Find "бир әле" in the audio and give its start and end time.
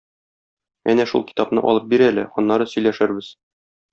1.93-2.25